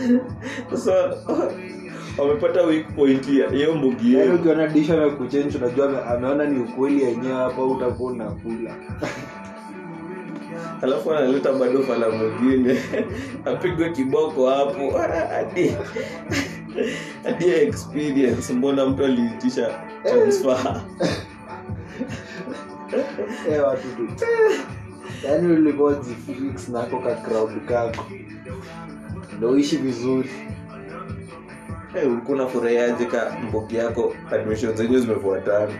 Sasa 0.70 1.14
wamepata 2.18 2.62
weak 2.62 2.94
point 2.94 3.28
ya 3.28 3.50
hiyo 3.50 3.74
mbugi 3.74 4.14
yaani 4.14 4.26
yenu. 4.26 4.34
ukiona 4.40 4.66
dish 4.66 4.90
amekuchenji 4.90 5.58
unajua 5.58 6.06
ameona 6.06 6.46
ni 6.46 6.60
ukweli 6.60 7.02
yenyewe 7.02 7.34
hapa 7.34 7.64
utakuwa 7.64 8.12
unakula. 8.12 8.74
Alafu 10.82 11.12
analeta 11.12 11.52
bado 11.52 11.82
fala 11.82 12.06
mwingine. 12.10 12.78
Apigwe 13.44 13.90
kiboko 13.90 14.50
hapo. 14.50 14.90
Hadi 14.98 15.76
hadi 17.24 17.50
experience. 17.50 18.52
Mbona 18.52 18.86
mtu 18.86 19.04
aliitisha 19.04 19.68
transfer 20.02 20.80
Eh, 23.48 23.62
watu 23.66 23.88
tu. 23.96 24.26
Yaani 25.24 25.52
ulikuwa 25.52 25.94
jifix 25.94 26.68
nako 26.68 26.98
ka 26.98 27.14
crowd 27.14 27.66
kako. 27.68 28.04
Ndo 29.38 29.50
uishi 29.50 29.76
vizuri. 29.76 30.30
Eh, 31.94 32.12
ulikuwa 32.12 32.38
unafurahiaje 32.38 33.04
ka 33.06 33.36
mbogi 33.48 33.76
yako 33.76 34.14
admission 34.32 34.74
zenyewe 34.76 35.00
zimefuatana? 35.00 35.72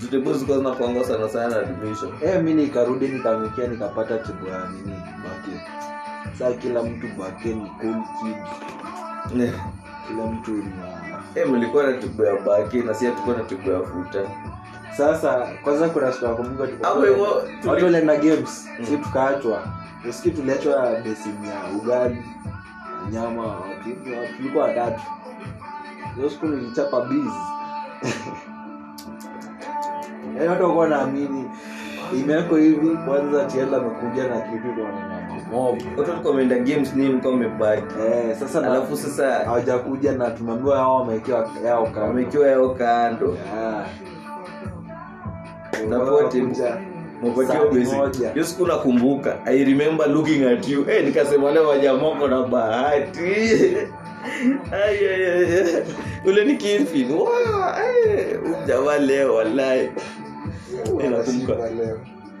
Jutebo 0.00 0.32
zilikuwa 0.32 0.58
zinakuanga 0.58 1.04
sana 1.04 1.28
sana 1.28 1.56
admission. 1.56 2.12
Eh, 2.24 2.42
mi 2.42 2.54
nikarudi 2.54 3.08
nikamikia 3.08 3.66
nikapata 3.66 4.14
ya 4.14 4.20
nini? 4.72 4.96
Bake. 5.24 5.60
Saa 6.38 6.52
kila 6.52 6.82
mtu 6.82 7.06
bake 7.18 7.48
ni 7.48 7.70
cool 7.80 8.02
kid. 8.20 8.36
Eh, 9.42 9.52
kila 10.08 10.26
mtu 10.26 10.52
na 10.52 10.96
eh, 11.34 11.48
mlikuwa 11.48 11.86
na 11.86 11.92
tibu 11.92 12.22
ya 12.24 12.36
baki 12.36 12.78
na 12.78 12.94
si 12.94 13.04
tulikuwa 13.06 13.36
na 13.36 13.44
tibu 13.44 13.70
ya 13.70 13.80
futa 13.82 14.20
sasa 14.96 15.48
kwanza 15.64 15.88
kuna 15.88 16.12
siku 16.12 16.24
nakumbuka 16.26 16.68
watu 17.66 17.84
walienda 17.84 18.16
games 18.16 18.68
si 18.88 18.96
tukaachwa 18.96 19.62
uski 20.08 20.30
tuliachwa 20.30 20.90
besini 21.04 21.48
ya 21.48 21.78
ugali 21.82 22.22
nyama 23.12 23.54
tulikuwa 24.36 24.64
watatu. 24.64 25.00
Hiyo 26.16 26.30
siku 26.30 26.46
nilichapa 26.46 27.00
biz 27.00 27.32
yaani 30.36 30.48
watu 30.48 30.64
wakuwa 30.64 30.88
naamini 30.88 31.44
imeweko 32.14 32.56
hivi 32.56 32.96
kwanza 33.06 33.44
tienda 33.44 33.76
amekuja 33.76 34.28
na 34.28 34.40
kitu 34.40 34.68
games 36.58 36.94
mmebaki 37.32 37.94
eh, 38.06 38.36
sasa 38.38 38.58
alafu 38.66 38.96
sasa 38.96 39.32
hawajakuja 39.44 40.12
na 40.12 40.30
tumeambiwa 40.30 40.76
yao 41.64 41.84
kando. 41.86 42.00
wamekiwa 42.00 42.48
yao 42.48 42.68
kando. 42.74 43.36
Hiyo 48.32 48.44
siku 48.44 48.66
nakumbuka. 48.66 49.38
I 49.46 49.64
remember 49.64 50.06
looking 50.08 50.44
at 50.44 50.68
you. 50.68 50.84
Hey, 50.84 51.02
nikasema 51.02 51.52
leo 51.52 51.68
wajamoko 51.68 52.28
na 52.28 52.42
bahati. 52.42 53.20
Ule 56.26 56.44
ni 56.44 56.56
kifin 56.56 57.10
Wow, 57.12 57.28
eh, 58.06 58.38
jamaa 58.66 58.98
leo 58.98 59.34
wallahi. 59.34 59.80
Eh, 61.00 61.10
nakumbuka. 61.10 61.70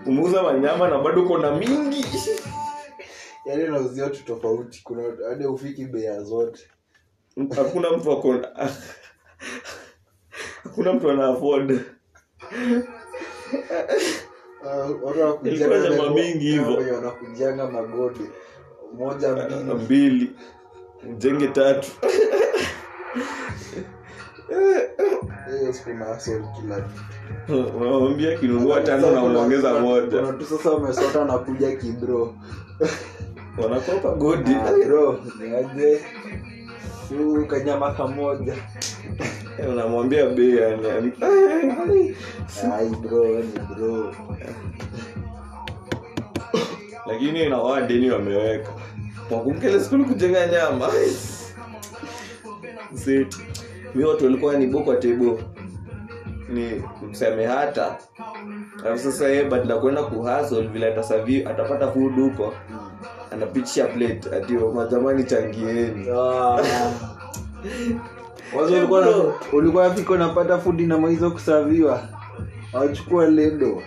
Umeuza 0.06 0.42
manyama 0.42 0.88
na 0.88 0.98
bado 0.98 1.22
uko 1.24 1.38
na 1.38 1.50
mingi. 1.56 2.04
Yaani 3.46 3.64
nauzia 3.64 4.10
tu 4.10 4.24
tofauti. 4.24 4.80
Kuna 4.84 5.02
hadi 5.28 5.46
ufiki 5.46 5.84
bea 5.84 6.22
zote. 6.22 6.60
Hakuna 7.56 7.90
mtu 7.90 8.12
akona 8.12 8.48
hakuna 10.64 10.92
mtu 10.92 11.10
ana 11.10 11.26
afford 11.26 11.80
Jamaa 15.90 16.10
mingi 16.10 16.44
hivyo. 16.50 16.82
magodi. 17.70 18.20
Moja 18.98 19.32
mbili. 19.32 19.74
mbili. 19.74 20.30
Mjenge 21.10 21.48
tatu. 21.48 21.88
Unawambia 27.48 28.38
kinunua 28.38 28.80
tano 28.80 29.10
na 29.10 29.22
unaongeza 29.22 29.80
moja. 29.80 30.32
tu 30.32 30.44
sasa 30.44 30.70
umesota 30.72 31.24
nakuja 31.24 31.76
kibro. 31.76 32.34
Wanakopa 33.62 34.10
godi. 34.14 34.54
Bro 34.86 35.20
niaje 35.40 36.00
kanyama 37.46 37.92
kamoja 37.94 38.54
unamwambia 39.72 40.26
bei 40.26 40.56
yani 40.56 40.88
yani, 40.88 41.12
bro 43.02 43.24
ni 43.24 43.58
bro. 43.74 44.14
Lakini 47.06 47.48
na 47.48 47.56
wao 47.58 47.70
wameweka. 48.12 48.70
Wakumkele 49.30 49.80
skuli 49.80 50.04
kujenga 50.04 50.46
nyama. 50.46 50.90
Zeti. 52.92 53.38
mi 53.94 54.04
watu 54.04 54.24
walikuwa 54.24 54.54
ni 54.56 54.66
boko 54.66 54.94
tebo 54.94 55.40
ni 56.48 56.82
mseme 57.10 57.46
hata. 57.46 57.96
Alafu 58.84 58.98
sasa 59.02 59.28
yeye 59.28 59.44
badala 59.44 59.80
kwenda 59.80 60.02
kuhasol 60.02 60.68
vile 60.68 60.86
atasavi 60.92 61.44
atapata 61.44 61.92
food 61.92 62.14
huko. 62.14 62.54
Anapitisha 63.32 63.86
plate 63.86 64.36
atio 64.36 64.72
majamani 64.72 65.24
changieni. 65.24 66.08
Ah. 66.10 66.58
Wazo 68.54 69.34
ulikuwa 69.52 69.88
nafika 69.88 70.12
unapata 70.12 70.58
fudi 70.58 70.86
na 70.86 70.98
maizo 70.98 71.30
kusaviwa? 71.30 72.08
Awachukua 72.72 73.26
ledo. 73.26 73.82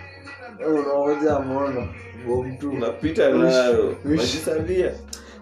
Unaoja 0.67 1.39
mono 1.39 1.87
bomtu 2.27 2.69
unapita 2.71 3.29
nayo. 3.29 3.95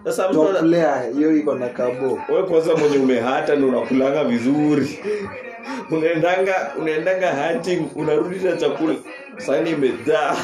Sasa 0.04 0.28
mtu 0.28 0.66
layer 0.66 1.12
hiyo 1.14 1.36
iko 1.36 1.54
na 1.54 1.68
kabo. 1.68 2.18
Wewe 2.28 2.42
kwanza 2.42 2.76
mwenye 2.76 2.98
umehata 2.98 3.56
ni 3.56 3.64
unakulanga 3.64 4.24
vizuri. 4.24 4.98
Unaendanga 5.90 6.72
unaendanga 6.80 7.32
hunting 7.48 7.82
unarudi 7.96 8.44
na 8.44 8.56
chakula 8.56 8.94
sani 9.38 9.70
imejaa. 9.70 10.36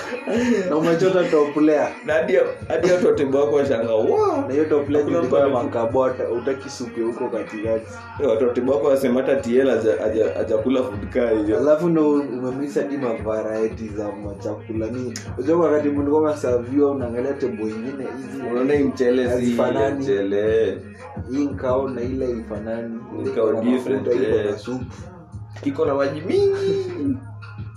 Na 0.71 0.77
umechota 0.77 1.25
toplea 1.25 1.89
na 2.07 2.13
hadi 2.13 2.39
hadi 2.69 2.93
watu 2.93 3.37
wako 3.37 3.57
washanga 3.57 3.95
wow 3.95 4.37
na 4.49 4.53
hiyo 4.53 4.65
toplea 4.65 5.05
Hakuna 5.05 5.49
makabota. 5.49 6.29
Utaki 6.31 6.71
supe 6.71 7.01
huko 7.03 7.29
katikati. 7.29 7.87
Watoto 8.29 8.73
wako 8.73 8.87
wasema 8.87 9.21
hata 9.21 9.37
tiel 9.37 9.69
hajakula 10.37 10.83
food 10.83 11.09
kaa 11.13 11.31
hiyo. 11.31 11.59
Alafu 11.59 11.89
ndo 11.89 12.11
umemisa 12.13 12.83
hadi 12.83 12.97
mavarieti 12.97 13.89
za 13.89 14.13
machakula 14.13 14.87
ni 14.87 15.15
unajua 15.39 15.57
wakati 15.71 15.89
mlikuwa 15.89 16.23
masaviwa 16.23 16.91
unaangalia 16.91 17.33
tembo 17.33 17.63
ingine 17.63 18.05
hizi. 18.17 18.43
Unaona 18.51 18.75
hii 18.75 18.85
mchele 18.85 19.41
si 19.41 19.57
mchele. 20.01 20.79
Hii 21.31 21.45
nkao 21.47 21.89
na 21.89 22.01
ile 22.03 22.31
ifanani 22.31 23.01
Nkao 23.25 23.63
different, 23.63 24.09
iko 25.65 25.87
na 25.87 25.95
maji 25.95 26.21
mingi 26.21 27.17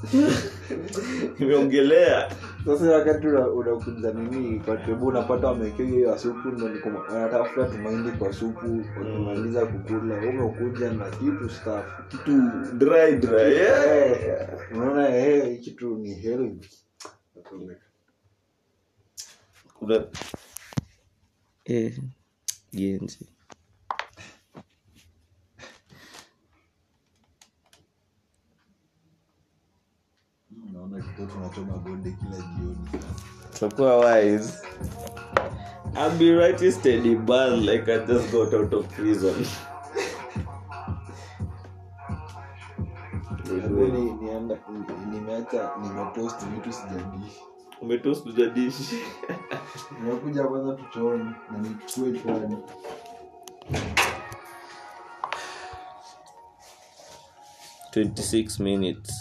imeongelea 1.39 2.31
sasa 2.65 2.91
wakati 2.91 3.27
una- 3.27 3.47
unakuja 3.49 4.11
nini 4.11 4.59
kwa 4.59 4.77
tebu 4.77 5.07
unapata 5.07 5.47
ya 6.01 6.17
supu 6.17 6.47
wanatafuta 7.09 7.65
tumaindi 7.65 8.11
kwa 8.11 8.33
supu 8.33 8.83
wakimaliza 8.99 9.65
kukula. 9.65 10.15
Umekuja 10.29 10.93
na 10.93 11.09
kitu 11.09 11.49
staff 11.49 11.85
kitu 12.07 12.41
dry 12.73 13.15
dry 13.15 13.53
yeah. 13.53 14.11
Eh, 14.21 14.49
unaona 14.71 15.17
eh, 15.17 15.59
kitu 15.61 15.97
ni 15.97 16.13
healthy. 16.13 16.67
Kuna 19.73 20.03
eh 21.65 21.97
genzi 22.73 23.27
naona 30.89 31.03
kiko 31.03 31.25
tunachoma 31.25 31.77
bonde 31.77 32.11
kila 32.11 32.37
jioni. 32.37 32.77
Tutakuwa 33.53 33.97
wise 33.97 34.53
I'll 35.95 36.17
be 36.17 36.31
right 36.31 36.71
steady 36.71 37.15
bad 37.15 37.59
like 37.59 37.87
I 37.91 38.05
just 38.05 38.31
got 38.31 38.53
out 38.53 38.73
of 38.73 38.87
prison. 38.95 39.45
Nienda 44.21 44.57
nimeacha 45.11 45.71
nimepost 45.81 46.45
vitu 46.45 46.73
sijadishi 46.73 47.41
Umetoast 47.81 48.23
hujadishi. 48.23 48.95
nimekuja 50.03 50.43
kwanza 50.43 50.73
tuchoni 50.73 51.23
na 51.51 51.57
nichukue 51.57 52.19
chwani. 52.19 52.57
Minutes 58.59 59.17